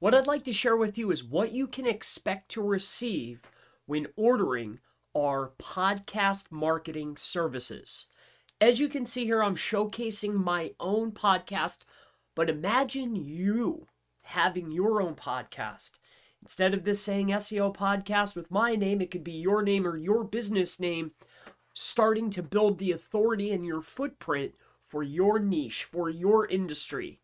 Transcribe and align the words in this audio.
What 0.00 0.14
I'd 0.14 0.26
like 0.26 0.44
to 0.44 0.52
share 0.52 0.76
with 0.76 0.98
you 0.98 1.10
is 1.12 1.22
what 1.22 1.52
you 1.52 1.68
can 1.68 1.86
expect 1.86 2.50
to 2.50 2.60
receive 2.60 3.42
when 3.86 4.08
ordering 4.16 4.80
our 5.16 5.52
podcast 5.60 6.50
marketing 6.50 7.16
services. 7.16 8.06
As 8.60 8.80
you 8.80 8.88
can 8.88 9.06
see 9.06 9.24
here, 9.24 9.40
I'm 9.40 9.54
showcasing 9.54 10.34
my 10.34 10.72
own 10.80 11.12
podcast, 11.12 11.84
but 12.34 12.50
imagine 12.50 13.14
you 13.14 13.86
having 14.22 14.72
your 14.72 15.00
own 15.00 15.14
podcast. 15.14 15.92
Instead 16.42 16.74
of 16.74 16.82
this 16.82 17.00
saying 17.00 17.28
SEO 17.28 17.72
podcast 17.72 18.34
with 18.34 18.50
my 18.50 18.74
name, 18.74 19.00
it 19.00 19.12
could 19.12 19.22
be 19.22 19.30
your 19.32 19.62
name 19.62 19.86
or 19.86 19.96
your 19.96 20.24
business 20.24 20.80
name 20.80 21.12
starting 21.80 22.28
to 22.30 22.42
build 22.42 22.78
the 22.78 22.92
authority 22.92 23.52
and 23.52 23.64
your 23.64 23.80
footprint 23.80 24.52
for 24.88 25.02
your 25.02 25.38
niche, 25.38 25.84
for 25.84 26.10
your 26.10 26.46
industry. 26.46 27.20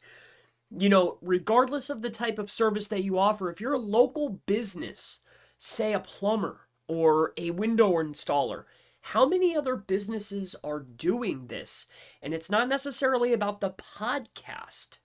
You 0.70 0.88
know, 0.88 1.18
regardless 1.20 1.90
of 1.90 2.02
the 2.02 2.10
type 2.10 2.38
of 2.38 2.50
service 2.50 2.88
that 2.88 3.02
you 3.02 3.18
offer, 3.18 3.50
if 3.50 3.60
you're 3.60 3.72
a 3.72 3.78
local 3.78 4.40
business, 4.46 5.20
say 5.58 5.92
a 5.92 6.00
plumber 6.00 6.68
or 6.86 7.32
a 7.36 7.50
window 7.50 7.92
installer, 7.94 8.64
how 9.00 9.26
many 9.26 9.56
other 9.56 9.76
businesses 9.76 10.56
are 10.62 10.80
doing 10.80 11.48
this? 11.48 11.86
And 12.22 12.32
it's 12.32 12.50
not 12.50 12.68
necessarily 12.68 13.32
about 13.32 13.60
the 13.60 13.70
podcast. 13.70 14.98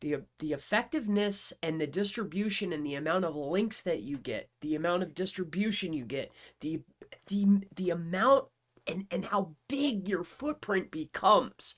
The, 0.00 0.22
the 0.38 0.52
effectiveness 0.52 1.52
and 1.62 1.80
the 1.80 1.86
distribution 1.86 2.72
and 2.72 2.86
the 2.86 2.94
amount 2.94 3.24
of 3.24 3.34
links 3.34 3.80
that 3.82 4.02
you 4.02 4.16
get, 4.16 4.48
the 4.60 4.76
amount 4.76 5.02
of 5.02 5.14
distribution 5.14 5.92
you 5.92 6.04
get, 6.04 6.30
the 6.60 6.82
the 7.26 7.46
the 7.74 7.90
amount 7.90 8.46
and, 8.86 9.06
and 9.10 9.24
how 9.26 9.54
big 9.68 10.08
your 10.08 10.22
footprint 10.22 10.90
becomes 10.90 11.76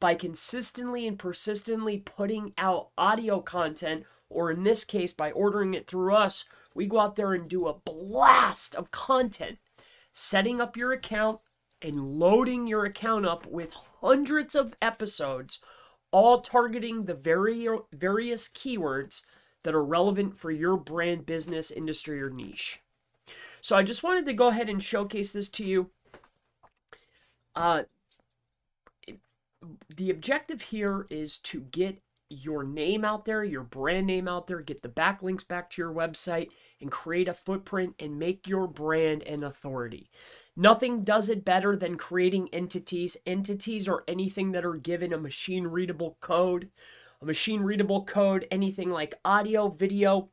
by 0.00 0.14
consistently 0.14 1.06
and 1.06 1.18
persistently 1.18 1.98
putting 1.98 2.52
out 2.58 2.90
audio 2.98 3.40
content, 3.40 4.04
or 4.28 4.50
in 4.50 4.62
this 4.62 4.84
case, 4.84 5.12
by 5.12 5.30
ordering 5.30 5.72
it 5.74 5.86
through 5.86 6.14
us, 6.14 6.44
we 6.74 6.86
go 6.86 7.00
out 7.00 7.16
there 7.16 7.32
and 7.32 7.48
do 7.48 7.66
a 7.66 7.78
blast 7.78 8.74
of 8.74 8.90
content, 8.90 9.58
setting 10.12 10.60
up 10.60 10.76
your 10.76 10.92
account 10.92 11.40
and 11.80 12.18
loading 12.18 12.66
your 12.66 12.84
account 12.84 13.26
up 13.26 13.46
with 13.46 13.72
hundreds 14.00 14.54
of 14.54 14.74
episodes, 14.82 15.58
all 16.14 16.38
targeting 16.38 17.06
the 17.06 17.14
very 17.14 17.66
various 17.92 18.46
keywords 18.46 19.22
that 19.64 19.74
are 19.74 19.84
relevant 19.84 20.38
for 20.38 20.52
your 20.52 20.76
brand, 20.76 21.26
business, 21.26 21.72
industry, 21.72 22.22
or 22.22 22.30
niche. 22.30 22.80
So 23.60 23.74
I 23.74 23.82
just 23.82 24.04
wanted 24.04 24.24
to 24.26 24.32
go 24.32 24.46
ahead 24.46 24.68
and 24.68 24.80
showcase 24.80 25.32
this 25.32 25.48
to 25.48 25.64
you. 25.64 25.90
Uh, 27.56 27.82
the 29.96 30.08
objective 30.08 30.62
here 30.62 31.08
is 31.10 31.36
to 31.38 31.62
get 31.62 32.00
your 32.42 32.64
name 32.64 33.04
out 33.04 33.24
there, 33.24 33.44
your 33.44 33.62
brand 33.62 34.06
name 34.06 34.28
out 34.28 34.46
there, 34.46 34.60
get 34.60 34.82
the 34.82 34.88
backlinks 34.88 35.46
back 35.46 35.70
to 35.70 35.82
your 35.82 35.92
website, 35.92 36.48
and 36.80 36.90
create 36.90 37.28
a 37.28 37.34
footprint 37.34 37.94
and 37.98 38.18
make 38.18 38.48
your 38.48 38.66
brand 38.66 39.22
an 39.22 39.44
authority. 39.44 40.10
Nothing 40.56 41.04
does 41.04 41.28
it 41.28 41.44
better 41.44 41.76
than 41.76 41.96
creating 41.96 42.48
entities. 42.52 43.16
Entities 43.26 43.88
are 43.88 44.04
anything 44.06 44.52
that 44.52 44.64
are 44.64 44.74
given 44.74 45.12
a 45.12 45.18
machine 45.18 45.66
readable 45.66 46.16
code. 46.20 46.70
A 47.22 47.24
machine 47.24 47.62
readable 47.62 48.04
code, 48.04 48.46
anything 48.50 48.90
like 48.90 49.14
audio, 49.24 49.68
video, 49.68 50.28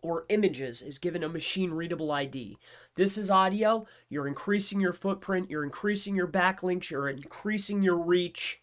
or 0.00 0.26
images 0.28 0.82
is 0.82 0.98
given 0.98 1.24
a 1.24 1.28
machine 1.28 1.72
readable 1.72 2.12
ID. 2.12 2.58
This 2.94 3.18
is 3.18 3.30
audio. 3.30 3.86
You're 4.08 4.28
increasing 4.28 4.80
your 4.80 4.92
footprint, 4.92 5.50
you're 5.50 5.64
increasing 5.64 6.14
your 6.14 6.28
backlinks, 6.28 6.90
you're 6.90 7.08
increasing 7.08 7.82
your 7.82 7.96
reach. 7.96 8.60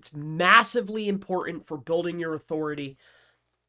It's 0.00 0.14
massively 0.14 1.10
important 1.10 1.66
for 1.66 1.76
building 1.76 2.18
your 2.18 2.32
authority. 2.32 2.96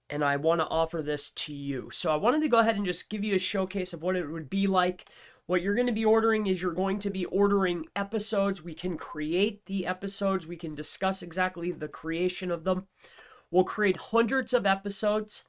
And 0.09 0.23
I 0.23 0.37
want 0.37 0.61
to 0.61 0.67
offer 0.67 1.01
this 1.01 1.29
to 1.29 1.53
you. 1.53 1.89
So 1.91 2.09
I 2.09 2.15
wanted 2.15 2.41
to 2.43 2.47
go 2.47 2.59
ahead 2.59 2.77
and 2.77 2.85
just 2.85 3.09
give 3.09 3.25
you 3.25 3.35
a 3.35 3.39
showcase 3.39 3.91
of 3.91 4.01
what 4.01 4.15
it 4.15 4.25
would 4.27 4.49
be 4.49 4.65
like. 4.65 5.09
What 5.45 5.61
you're 5.61 5.75
going 5.75 5.87
to 5.87 5.93
be 5.93 6.05
ordering 6.05 6.47
is 6.47 6.61
you're 6.61 6.71
going 6.71 6.99
to 6.99 7.09
be 7.09 7.25
ordering 7.25 7.87
episodes. 7.97 8.63
We 8.63 8.73
can 8.73 8.95
create 8.97 9.65
the 9.65 9.85
episodes, 9.85 10.47
we 10.47 10.55
can 10.55 10.73
discuss 10.73 11.21
exactly 11.21 11.69
the 11.73 11.89
creation 11.89 12.49
of 12.49 12.63
them. 12.63 12.87
We'll 13.51 13.65
create 13.65 13.97
hundreds 13.97 14.53
of 14.53 14.65
episodes 14.65 15.43